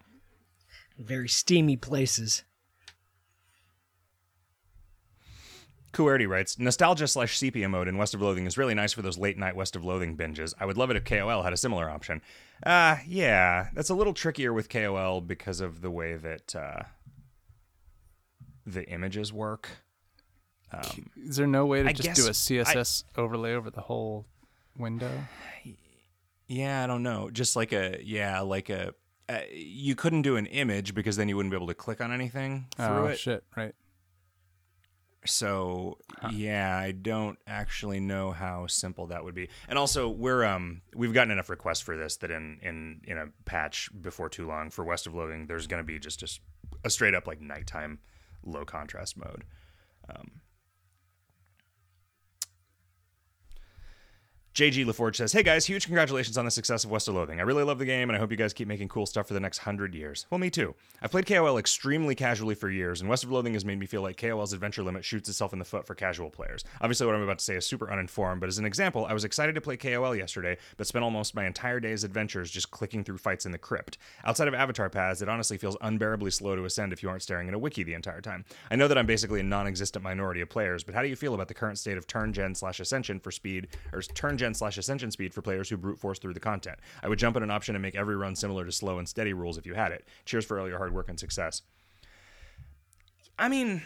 [0.98, 2.42] Very steamy places.
[5.92, 9.16] Kuerty writes, nostalgia slash sepia mode in West of Loathing is really nice for those
[9.16, 10.53] late night West of Loathing binges.
[10.61, 12.20] I would love it if KOL had a similar option.
[12.64, 16.83] Uh, yeah, that's a little trickier with KOL because of the way that uh,
[18.66, 19.68] the images work.
[20.72, 23.70] Um, Is there no way to I just do a guess I- CSS overlay over
[23.70, 24.27] the whole
[24.77, 25.11] window?
[26.46, 27.31] yeah, I don't know.
[27.31, 28.92] Just like a, yeah, like a,
[29.29, 32.12] uh, you couldn't do an image because then you wouldn't be able to click on
[32.12, 33.19] anything through oh it.
[33.19, 33.45] shit!
[33.57, 33.75] Right.
[35.27, 35.99] So
[36.31, 39.49] yeah, I don't actually know how simple that would be.
[39.69, 43.27] And also, we're um we've gotten enough requests for this that in in in a
[43.45, 46.41] patch before too long for West of Loathing, there's going to be just just
[46.85, 47.99] a straight up like nighttime
[48.45, 49.45] low contrast mode.
[50.09, 50.41] Um,
[54.59, 57.38] JG LaForge says, Hey guys, huge congratulations on the success of West of Loathing.
[57.38, 59.35] I really love the game, and I hope you guys keep making cool stuff for
[59.35, 60.27] the next hundred years.
[60.31, 60.75] Well, me too.
[61.01, 64.03] I've played KOL extremely casually for years, and West of Loathing has made me feel
[64.03, 66.64] like KOL's adventure limit shoots itself in the foot for casual players.
[66.81, 69.23] Obviously, what I'm about to say is super uninformed, but as an example, I was
[69.23, 73.18] excited to play KOL yesterday, but spent almost my entire day's adventures just clicking through
[73.18, 73.97] fights in the crypt.
[74.25, 77.47] Outside of avatar paths, it honestly feels unbearably slow to ascend if you aren't staring
[77.47, 78.44] at a wiki the entire time.
[78.73, 81.35] I know that I'm basically a non-existent minority of players, but how do you feel
[81.35, 84.79] about the current state of turn gen slash ascension for speed, or turn gen slash
[84.79, 86.79] ascension speed for players who brute force through the content?
[87.03, 89.33] I would jump at an option and make every run similar to slow and steady
[89.33, 90.07] rules if you had it.
[90.25, 91.63] Cheers for all your hard work and success.
[93.39, 93.83] I mean,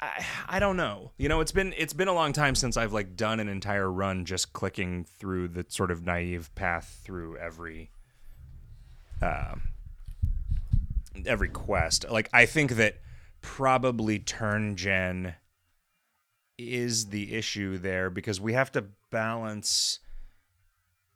[0.00, 1.12] I, I don't know.
[1.18, 3.90] You know, it's been it's been a long time since I've like done an entire
[3.90, 7.90] run just clicking through the sort of naive path through every
[9.20, 9.62] um
[11.26, 12.08] every quest.
[12.08, 12.98] Like I think that
[13.40, 15.34] probably turn gen
[16.58, 20.00] is the issue there because we have to balance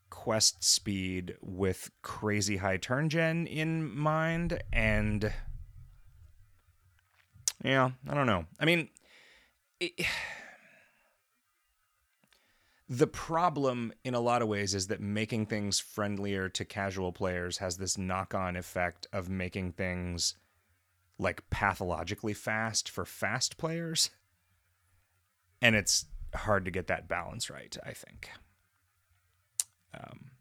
[0.09, 5.33] quest speed with crazy high turn gen in mind and
[7.65, 8.47] yeah, I don't know.
[8.59, 8.89] I mean,
[9.81, 9.93] it,
[12.89, 17.59] the problem in a lot of ways is that making things friendlier to casual players
[17.59, 20.35] has this knock-on effect of making things
[21.19, 24.11] like pathologically fast for fast players.
[25.63, 28.29] And it's hard to get that balance right, I think.
[29.95, 30.33] Um,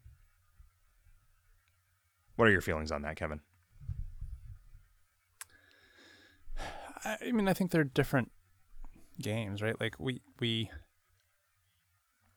[2.36, 3.40] what are your feelings on that, Kevin?
[7.04, 8.30] I mean, I think they're different
[9.20, 9.78] games, right?
[9.80, 10.70] Like we we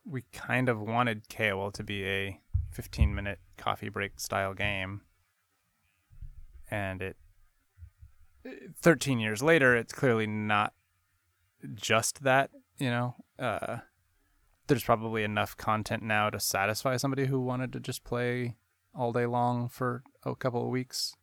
[0.05, 2.39] we kind of wanted KOL to be a
[2.71, 5.01] 15 minute coffee break style game,
[6.69, 7.17] and it
[8.81, 10.73] 13 years later, it's clearly not
[11.73, 12.51] just that.
[12.77, 13.77] You know, uh,
[14.67, 18.55] there's probably enough content now to satisfy somebody who wanted to just play
[18.93, 21.15] all day long for a couple of weeks.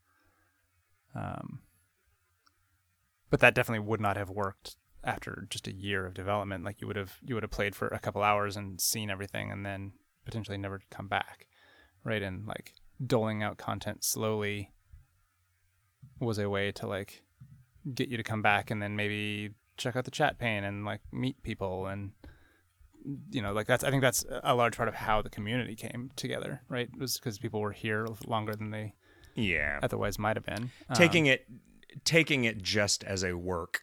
[1.14, 1.60] Um,
[3.30, 6.64] but that definitely would not have worked after just a year of development.
[6.64, 9.50] Like you would have you would have played for a couple hours and seen everything,
[9.50, 9.92] and then
[10.24, 11.46] potentially never come back,
[12.04, 12.22] right?
[12.22, 14.70] And like doling out content slowly
[16.20, 17.22] was a way to like
[17.94, 21.00] get you to come back and then maybe check out the chat pane and like
[21.12, 22.12] meet people and
[23.30, 26.10] you know like that's i think that's a large part of how the community came
[26.14, 28.94] together right it was because people were here longer than they
[29.34, 29.80] Yeah.
[29.82, 31.46] otherwise might have been Um, taking it
[32.04, 33.82] taking it just as a work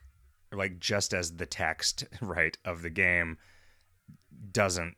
[0.54, 3.38] like just as the text right of the game
[4.52, 4.95] doesn't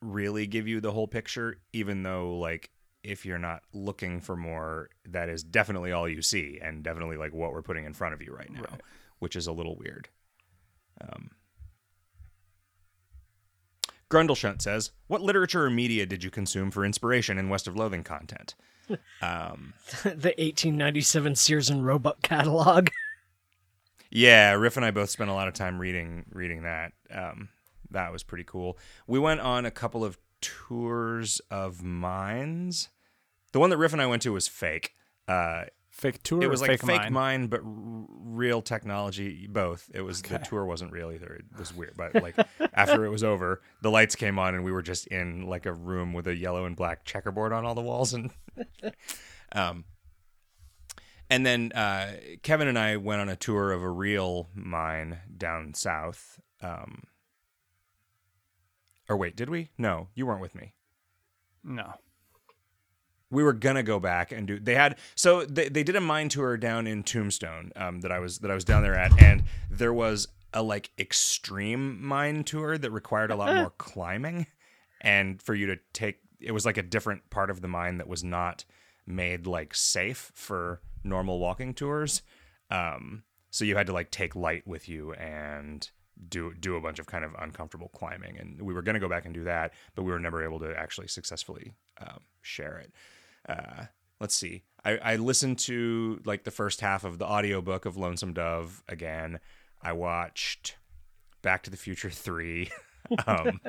[0.00, 2.70] really give you the whole picture even though like
[3.02, 7.32] if you're not looking for more that is definitely all you see and definitely like
[7.32, 8.80] what we're putting in front of you right now Right.
[9.18, 10.08] Which is a little weird
[11.00, 11.30] um
[14.08, 18.04] Grundleshunt says, "What literature or media did you consume for inspiration in West of Loathing
[18.04, 18.54] content?"
[19.20, 19.74] Um,
[20.04, 22.90] the 1897 Sears and Roebuck catalog.
[24.08, 26.92] Yeah, Riff and I both spent a lot of time reading reading that.
[27.10, 27.48] Um,
[27.90, 28.78] that was pretty cool.
[29.08, 32.88] We went on a couple of tours of mines.
[33.52, 34.94] The one that Riff and I went to was fake.
[35.26, 35.64] Uh,
[35.96, 37.12] fake tour it was like fake fake mine?
[37.12, 39.46] mine, but r- real technology.
[39.46, 39.90] Both.
[39.94, 41.34] It was the tour wasn't real either.
[41.34, 41.94] It was weird.
[41.96, 42.36] But like
[42.74, 45.72] after it was over, the lights came on and we were just in like a
[45.72, 48.30] room with a yellow and black checkerboard on all the walls and
[49.52, 49.84] um
[51.28, 55.74] and then uh, Kevin and I went on a tour of a real mine down
[55.74, 56.38] south.
[56.62, 57.02] Um,
[59.08, 59.70] or wait, did we?
[59.76, 60.74] No, you weren't with me
[61.66, 61.94] no
[63.30, 66.28] we were gonna go back and do they had so they, they did a mine
[66.28, 69.42] tour down in tombstone um, that i was that i was down there at and
[69.70, 74.46] there was a like extreme mine tour that required a lot more climbing.
[75.02, 78.08] And for you to take it was like a different part of the mine that
[78.08, 78.64] was not
[79.06, 82.22] made like safe for normal walking tours.
[82.70, 85.88] Um, so you had to like take light with you and
[86.28, 88.38] do do a bunch of kind of uncomfortable climbing.
[88.38, 90.58] And we were going to go back and do that but we were never able
[90.60, 92.92] to actually successfully um, share it
[93.48, 93.84] uh,
[94.20, 98.32] let's see I, I listened to like the first half of the audiobook of lonesome
[98.32, 99.38] dove again
[99.82, 100.76] i watched
[101.42, 102.70] back to the future 3
[103.26, 103.60] um,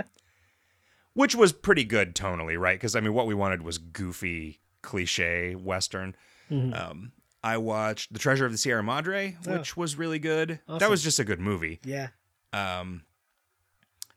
[1.14, 5.54] which was pretty good tonally right because i mean what we wanted was goofy cliche
[5.56, 6.16] western
[6.50, 7.12] um,
[7.44, 9.58] I watched The Treasure of the Sierra Madre, Oh.
[9.58, 10.60] which was really good.
[10.68, 11.80] That was just a good movie.
[11.84, 12.08] Yeah.
[12.54, 13.04] Um,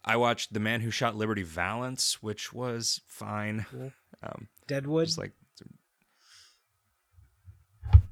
[0.05, 3.67] I watched The Man Who Shot Liberty Valance, which was fine.
[3.71, 3.93] Cool.
[4.23, 5.07] Um, Deadwood.
[5.07, 5.33] just like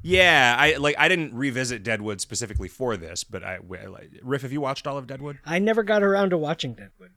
[0.03, 3.59] yeah i like i didn't revisit deadwood specifically for this but I
[3.89, 7.11] like riff have you watched all of deadwood I never got around to watching Deadwood.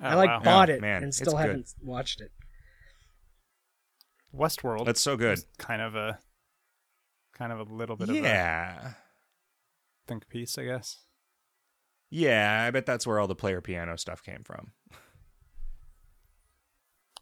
[0.00, 0.40] I Oh, like wow.
[0.44, 1.40] bought Oh, it man, and still good.
[1.40, 2.30] haven't watched it.
[4.34, 4.84] Westworld.
[4.86, 6.18] that's so good is kind of a
[7.34, 8.92] kind of a little bit of a yeah
[10.06, 10.98] think piece, I guess.
[12.10, 14.72] yeah i bet that's where all the player piano stuff came from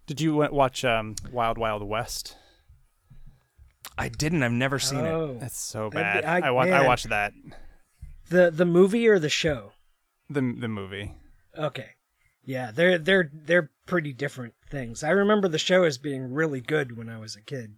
[0.06, 2.36] Did you watch um, Wild Wild West?
[3.98, 5.37] I didn't i've never seen it oh.
[5.40, 6.22] That's so bad.
[6.22, 6.87] be- I- I, wa- I man.
[6.87, 7.32] watched that
[8.28, 9.72] the the movie or the show?
[10.28, 11.14] the the movie.
[11.56, 11.90] Okay.
[12.44, 15.02] Yeah, they're they're they're pretty different things.
[15.04, 17.74] I remember the show as being really good when I was a kid.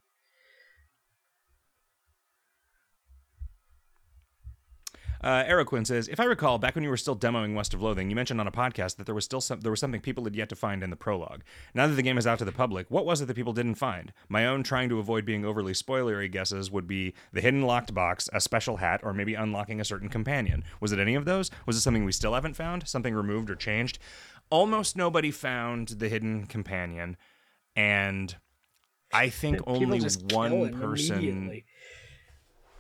[5.23, 8.09] Uh, Aeroquin says, if I recall, back when you were still demoing West of Loathing,
[8.09, 10.37] you mentioned on a podcast that there was still some there was something people had
[10.37, 11.43] yet to find in the prologue.
[11.75, 13.75] Now that the game is out to the public, what was it that people didn't
[13.75, 14.13] find?
[14.29, 18.29] My own trying to avoid being overly spoilery guesses would be the hidden locked box,
[18.33, 20.63] a special hat, or maybe unlocking a certain companion.
[20.81, 21.51] Was it any of those?
[21.67, 22.87] Was it something we still haven't found?
[22.87, 23.99] Something removed or changed?
[24.51, 27.17] Almost nobody found the hidden companion,
[27.77, 28.37] and
[29.13, 30.01] I think only
[30.33, 31.63] one person.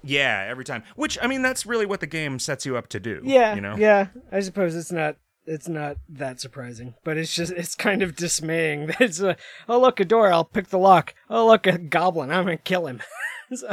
[0.02, 0.82] Yeah, every time.
[0.96, 3.20] Which I mean, that's really what the game sets you up to do.
[3.24, 3.76] Yeah, you know.
[3.76, 4.08] yeah.
[4.30, 8.90] I suppose it's not it's not that surprising, but it's just it's kind of dismaying.
[9.00, 9.36] It's a
[9.68, 11.14] oh look a door, I'll pick the lock.
[11.30, 13.00] Oh look a goblin, I'm gonna kill him.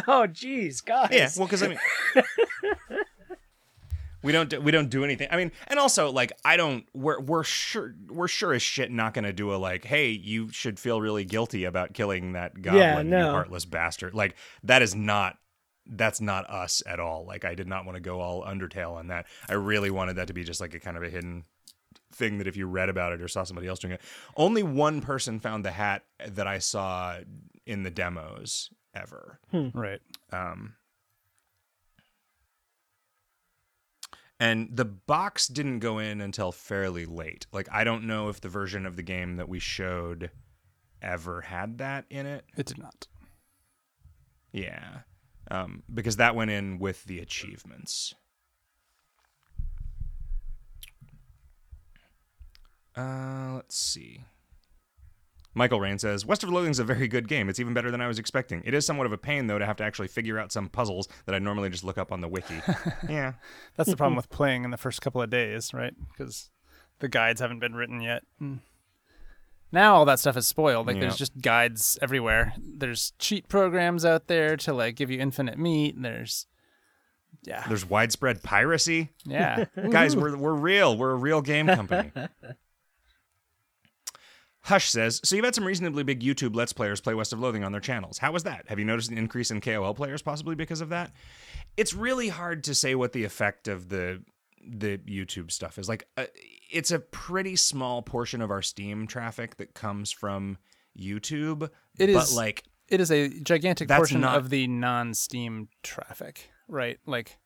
[0.07, 1.09] Oh jeez, guys.
[1.11, 1.79] Yeah, well, because I mean,
[4.23, 5.27] we don't do, we don't do anything.
[5.29, 6.85] I mean, and also like I don't.
[6.93, 9.83] We're we're sure we're sure as shit not going to do a like.
[9.83, 13.31] Hey, you should feel really guilty about killing that goblin, Yeah, you no.
[13.31, 14.13] heartless bastard.
[14.13, 15.37] Like that is not.
[15.87, 17.25] That's not us at all.
[17.25, 19.27] Like I did not want to go all Undertale on that.
[19.47, 21.43] I really wanted that to be just like a kind of a hidden
[22.11, 24.01] thing that if you read about it or saw somebody else doing it,
[24.35, 27.19] only one person found the hat that I saw
[27.65, 29.39] in the demos ever.
[29.51, 30.01] Right.
[30.31, 30.75] Um,
[34.39, 37.47] and the box didn't go in until fairly late.
[37.51, 40.31] Like I don't know if the version of the game that we showed
[41.01, 42.45] ever had that in it.
[42.57, 43.07] It did not.
[44.51, 44.99] Yeah.
[45.51, 48.15] Um, because that went in with the achievements.
[52.97, 54.21] Uh, let's see.
[55.53, 57.47] Michael Rain says, West of Loathing is a very good game.
[57.47, 58.61] It's even better than I was expecting.
[58.65, 61.07] It is somewhat of a pain, though, to have to actually figure out some puzzles
[61.25, 62.61] that I normally just look up on the wiki.
[63.09, 63.33] yeah.
[63.77, 65.93] That's the problem with playing in the first couple of days, right?
[66.09, 66.49] Because
[66.99, 68.23] the guides haven't been written yet.
[68.41, 68.59] Mm.
[69.75, 70.87] Now all that stuff is spoiled.
[70.87, 71.01] Like Yeah.
[71.01, 72.53] there's just guides everywhere.
[72.57, 76.01] There's cheat programs out there to like give you infinite meat.
[76.01, 76.47] There's
[77.43, 77.67] yeah.
[77.67, 79.09] There's widespread piracy.
[79.25, 79.65] Yeah.
[79.89, 80.97] Guys, we're, we're real.
[80.97, 82.09] We're a real game company.
[84.63, 87.63] Hush says, so you've had some reasonably big YouTube Let's Players play West of Loathing
[87.63, 88.17] on their channels.
[88.17, 88.65] How was that?
[88.67, 91.11] Have you noticed an increase in KOL players possibly because of that?
[91.77, 94.23] It's really hard to say what the effect of the
[94.67, 95.87] the YouTube stuff is.
[95.89, 96.25] Like, uh,
[96.71, 100.57] it's a pretty small portion of our Steam traffic that comes from
[100.97, 101.63] YouTube.
[101.97, 106.99] It but is- like, it is a gigantic portion not- of the non-Steam traffic, right?
[107.05, 107.37] Like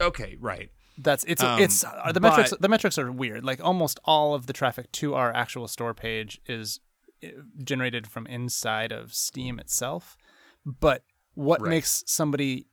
[0.00, 0.70] okay, right.
[0.98, 3.44] that's it's Um, it's uh, the metrics but- the metrics are weird.
[3.44, 6.80] Like almost all of the traffic to our actual store page is
[7.22, 7.28] uh,
[7.62, 10.16] generated from inside of Steam itself.
[10.64, 11.02] But
[11.34, 11.68] what Right.
[11.70, 12.66] makes somebody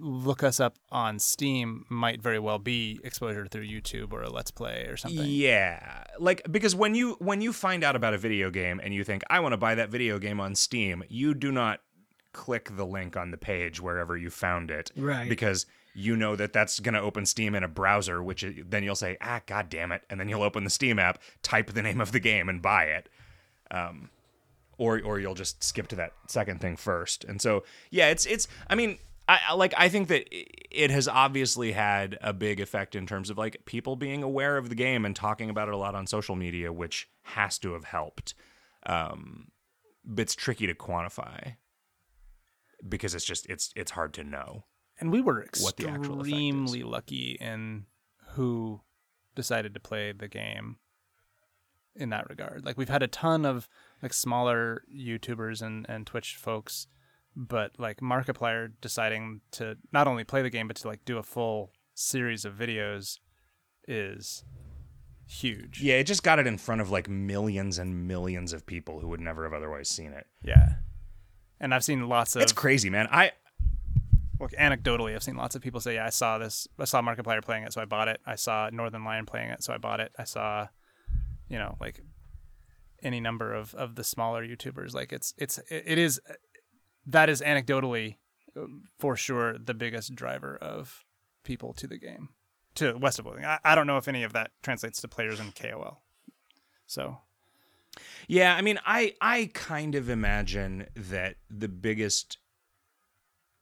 [0.00, 4.50] look us up on Steam might very well be exposure through YouTube or a Let's
[4.50, 5.24] Play or something.
[5.24, 9.04] Yeah, like because when you when you find out about a video game and you
[9.04, 11.80] think I want to buy that video game on Steam, you do not
[12.32, 15.28] click the link on the page wherever you found it, Right.
[15.28, 18.84] Because you know that that's going to open Steam in a browser, which i- then
[18.84, 21.82] you'll say, ah, god damn it, and then you'll open the Steam app, type the
[21.82, 23.08] name of the game, and buy it.
[23.72, 24.10] Um,
[24.78, 27.24] or or you'll just skip to that second thing first.
[27.24, 28.48] And so yeah, it's it's.
[28.68, 28.98] I mean.
[29.30, 33.38] I, like I think that it has obviously had a big effect in terms of
[33.38, 36.34] like people being aware of the game and talking about it a lot on social
[36.34, 38.34] media, which has to have helped.
[38.86, 39.48] Um,
[40.04, 41.56] but it's tricky to quantify
[42.88, 44.64] because it's just it's it's hard to know.
[44.98, 46.28] And we were what the actual is.
[46.28, 47.86] extremely lucky in
[48.32, 48.80] who
[49.34, 50.76] decided to play the game
[51.94, 52.64] in that regard.
[52.64, 53.68] Like we've had a ton of
[54.02, 56.86] like smaller YouTubers and, and Twitch folks,
[57.36, 61.22] but like Markiplier deciding to not only play the game but to like do a
[61.22, 63.18] full series of videos
[63.86, 64.44] is
[65.26, 65.80] huge.
[65.80, 69.08] Yeah, it just got it in front of like millions and millions of people who
[69.08, 70.26] would never have otherwise seen it.
[70.42, 70.74] Yeah.
[71.60, 73.08] And I've seen lots of It's crazy, man.
[73.10, 73.32] I
[74.40, 76.66] Look, anecdotally, I've seen lots of people say, "Yeah, I saw this.
[76.78, 78.20] I saw Markiplier playing it, so I bought it.
[78.24, 80.12] I saw Northernlion playing it, so I bought it.
[80.18, 80.68] I saw,
[81.50, 82.00] you know, like
[83.02, 84.94] any number of of the smaller YouTubers.
[84.94, 86.18] Like it's it's it is
[87.06, 88.16] that is anecdotally
[88.56, 91.04] um, for sure the biggest driver of
[91.44, 92.30] people to the game
[92.74, 93.44] to West of Loathing.
[93.44, 96.00] I, I don't know if any of that translates to players in KOL.
[96.86, 97.18] So
[98.28, 102.38] Yeah, I mean, I I kind of imagine that the biggest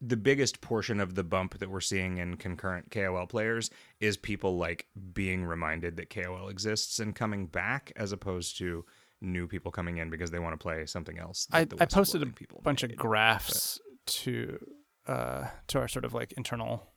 [0.00, 3.68] the biggest portion of the bump that we're seeing in concurrent KOL players
[3.98, 8.84] is people like being reminded that KOL exists and coming back as opposed to
[9.20, 11.48] new people coming in because they want to play something else.
[11.52, 12.98] I, I posted a people bunch of made.
[12.98, 14.58] graphs to
[15.06, 16.92] uh to our sort of like internal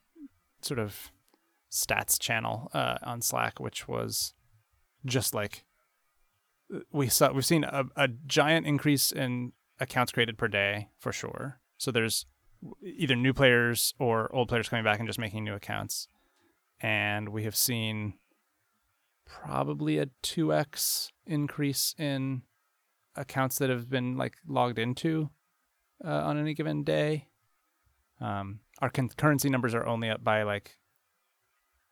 [0.61, 1.11] sort of
[1.72, 4.34] stats channel uh on Slack, which was
[5.05, 5.63] just like
[6.91, 11.59] we saw we've seen a, a giant increase in accounts created per day for sure.
[11.78, 12.26] So there's
[12.84, 16.07] either new players or old players coming back and just making new accounts.
[16.80, 18.13] And we have seen
[19.32, 22.42] probably a 2x increase in
[23.16, 25.30] accounts that have been like logged into
[26.04, 27.28] uh, on any given day.
[28.20, 30.78] Um, our concurrency numbers are only up by like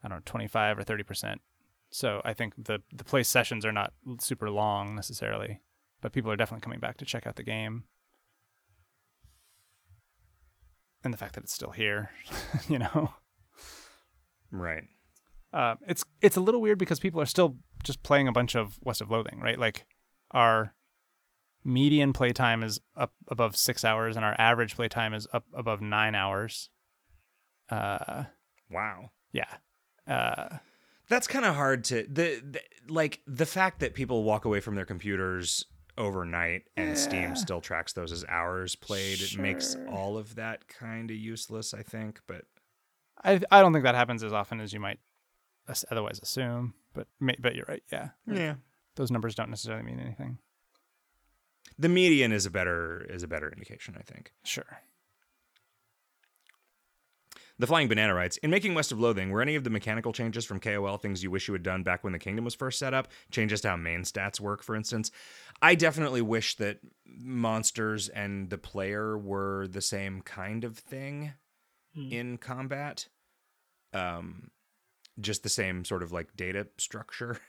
[0.04, 1.42] I don't know, 25 or 30 percent.
[1.90, 5.62] So I think the the play sessions are not super long necessarily,
[6.02, 7.86] but people are definitely coming back to check out the game.
[11.04, 12.12] And the fact that it's still here,
[12.68, 13.14] you know,
[14.52, 14.84] Right.
[15.54, 18.78] Uh, it's it's a little weird because people are still just playing a bunch of
[18.84, 19.58] West of Loathing, right?
[19.60, 19.86] Like
[20.32, 20.74] our
[21.64, 26.16] median playtime is up above six hours, and our average playtime is up above nine
[26.16, 26.70] hours.
[27.70, 28.26] Uh,
[28.72, 29.10] Wow.
[29.32, 29.47] yeah.
[30.08, 30.58] Uh,
[31.10, 34.76] That's kind of hard to the, the like the fact that people walk away from
[34.76, 35.66] their computers
[35.97, 41.10] overnight and Steam still tracks those as hours played it makes all of that kind
[41.12, 42.45] of useless, I think, but
[43.24, 45.00] I I don't think that happens as often as you might
[45.91, 47.07] otherwise assume, but
[47.39, 47.84] but you're right.
[47.91, 48.55] Yeah, yeah.
[48.95, 50.38] those numbers don't necessarily mean anything.
[51.78, 54.34] The median is a better is a better indication, I think.
[54.43, 54.80] Sure.
[57.59, 60.45] The Flying Banana writes In making West of Loathing, were any of the mechanical changes
[60.45, 62.93] from KOL things you wish you had done back when the kingdom was first set
[62.93, 63.09] up?
[63.32, 65.11] Changes to how main stats work, for instance?
[65.61, 71.34] I definitely wish that monsters and the player were the same kind of thing
[71.95, 73.09] in combat.
[73.93, 74.51] Um,
[75.20, 77.39] just the same sort of like data structure.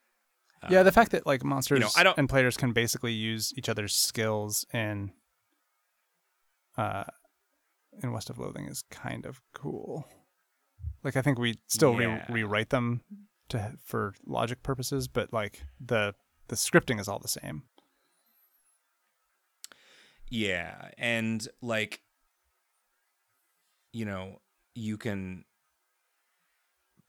[0.70, 3.94] yeah, the fact that like monsters I don't- and players can basically use each other's
[3.94, 5.12] skills in
[6.76, 7.04] uh
[8.02, 10.08] in West of Loathing is kind of cool.
[11.04, 12.24] Like I think we still Yeah.
[12.28, 13.02] re- rewrite them
[13.50, 16.14] to for logic purposes, but like the
[16.48, 17.62] the scripting is all the same.
[20.28, 22.00] Yeah, and like
[23.92, 24.40] you know,
[24.74, 25.44] you can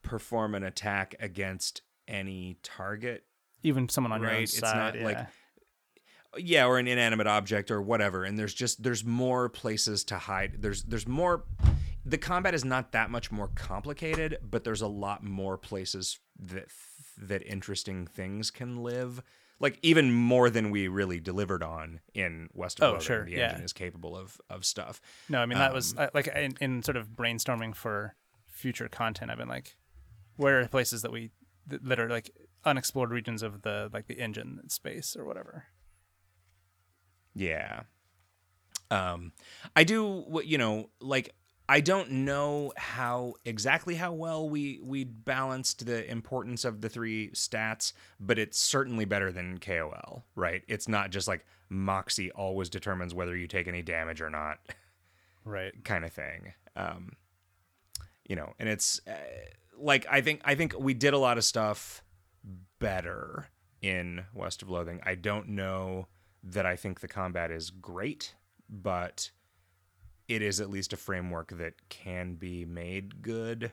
[0.05, 3.25] perform an attack against any target.
[3.63, 5.25] Even someone on your own Right, it's side, not like- yeah.
[6.37, 8.25] Yeah, or an inanimate object or whatever.
[8.25, 10.57] And there's just there's more places to hide.
[10.61, 11.45] There's there's more
[12.05, 16.65] the combat is not that much more complicated, but there's a lot more places that
[17.17, 19.23] that interesting things can live.
[19.61, 23.51] Like even more than we really delivered on in West of Oh, sure, the yeah.
[23.51, 24.99] engine is capable of of stuff.
[25.29, 28.89] No, I mean that was Um, uh, like in, in sort of brainstorming for future
[28.89, 29.31] content.
[29.31, 29.77] I've been like,
[30.37, 31.31] where are places that we
[31.67, 32.31] that are like
[32.63, 35.65] unexplored regions of the like the engine space or whatever.
[37.33, 37.81] Yeah.
[38.91, 39.31] Um,
[39.75, 41.33] I do what you know, like
[41.67, 47.29] I don't know how exactly how well we we balanced the importance of the three
[47.31, 50.61] stats, but it's certainly better than KOL, right?
[50.67, 54.59] It's not just like Moxie always determines whether you take any damage or not,
[55.43, 55.73] Right.
[55.83, 56.53] kind of thing.
[56.75, 57.13] Um,
[58.29, 59.13] you know, and it's uh,
[59.79, 62.03] like I think I think we did a lot of stuff
[62.79, 63.47] better
[63.81, 64.99] in West of Loathing.
[65.03, 66.07] I don't know
[66.43, 68.35] that I think the combat is great,
[68.69, 69.31] but
[70.27, 73.71] it is at least a framework that can be made good.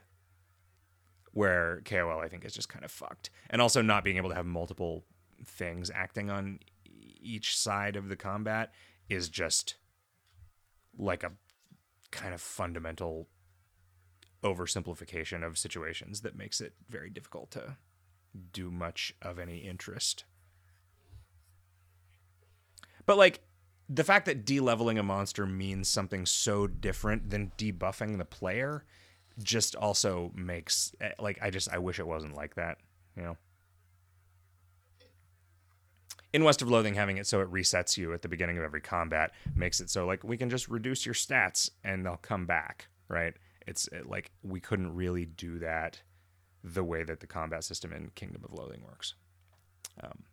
[1.32, 4.34] Where KOL I think is just kind of fucked, and also not being able to
[4.34, 5.04] have multiple
[5.44, 8.72] things acting on each side of the combat
[9.08, 9.76] is just
[10.98, 11.32] like a
[12.10, 13.28] kind of fundamental
[14.42, 17.76] oversimplification of situations that makes it very difficult to
[18.52, 20.24] do much of any interest.
[23.06, 23.40] But like
[23.88, 28.84] the fact that de-leveling a monster means something so different than debuffing the player
[29.42, 32.78] just also makes eh, like I just I wish it wasn't like that,
[33.16, 33.36] you know.
[36.32, 38.80] In West of Loathing, having it so it resets you at the beginning of every
[38.80, 42.88] combat makes it so like we can just reduce your stats and they'll come back,
[43.08, 43.34] right?
[43.66, 46.02] It's uh, like we couldn't really do that
[46.64, 49.14] the way that the combat system in Kingdom of Loathing works.
[50.02, 50.24] Um,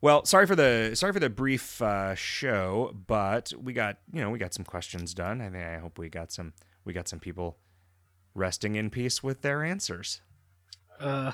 [0.00, 4.30] well, sorry for the sorry for the brief uh, show, but we got you know
[4.30, 5.40] we got some questions done.
[5.40, 6.52] I think I hope we got some
[6.84, 7.58] we got some people
[8.34, 10.22] resting in peace with their answers.
[10.98, 11.32] Uh,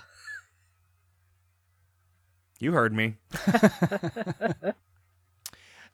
[2.59, 3.17] You heard me.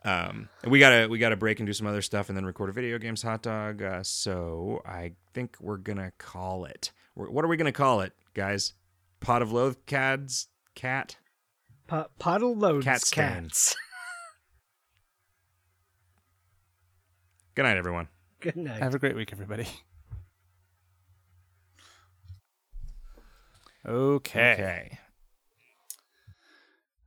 [0.04, 2.72] um, we gotta we gotta break and do some other stuff, and then record a
[2.72, 3.82] video games hot dog.
[3.82, 6.92] Uh, so I think we're gonna call it.
[7.14, 8.74] We're, what are we gonna call it, guys?
[9.20, 11.16] Pot of loath cads cat.
[11.86, 13.24] pot Pottle loads Cat stain.
[13.44, 13.76] cats.
[17.54, 18.08] Good night, everyone.
[18.40, 18.82] Good night.
[18.82, 19.68] Have a great week, everybody.
[23.86, 24.52] Okay.
[24.52, 24.98] Okay.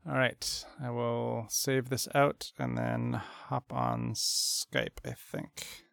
[0.07, 0.65] All right.
[0.79, 3.13] I will save this out and then
[3.47, 5.83] hop on Skype, I think.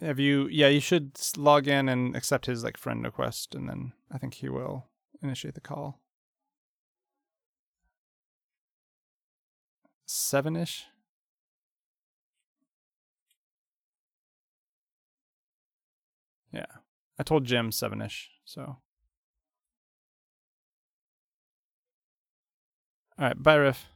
[0.00, 3.92] Have you Yeah, you should log in and accept his like friend request and then
[4.10, 4.86] I think he will
[5.22, 6.00] initiate the call.
[10.08, 10.84] 7ish.
[16.50, 16.64] Yeah.
[17.18, 18.78] I told Jim 7ish, so
[23.18, 23.86] All right, bye, Riff.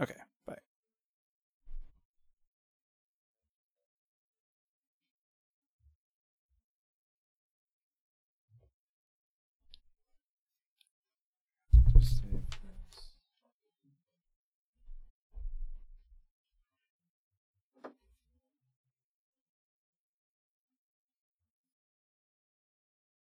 [0.00, 0.25] Okay.